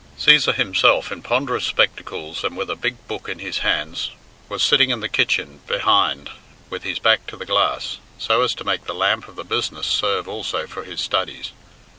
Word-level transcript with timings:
Cæsar 0.17 0.55
himself 0.55 1.11
in 1.11 1.21
ponderous 1.21 1.63
spectacles 1.65 2.43
and 2.43 2.57
with 2.57 2.71
a 2.71 2.75
big 2.75 3.07
book 3.07 3.29
in 3.29 3.37
his 3.37 3.59
hands 3.59 4.09
was 4.49 4.63
sitting 4.63 4.89
in 4.89 4.99
the 4.99 5.07
kitchen 5.07 5.59
behind 5.67 6.31
with 6.71 6.81
his 6.81 6.97
back 6.97 7.27
to 7.27 7.37
the 7.37 7.45
glass, 7.45 7.99
so 8.17 8.41
as 8.41 8.55
to 8.55 8.63
make 8.63 8.85
the 8.85 8.95
lamp 8.95 9.27
of 9.27 9.35
the 9.35 9.43
business 9.43 9.85
serve 9.85 10.27
also 10.27 10.65
for 10.65 10.85
his 10.85 11.01
studies. 11.01 11.51